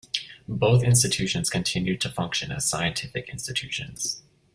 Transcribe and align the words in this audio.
Both 0.47 0.81
institutions 0.83 1.51
continued 1.51 2.01
to 2.01 2.09
function 2.09 2.51
as 2.51 2.67
scientific 2.67 3.29
institutions. 3.29 4.23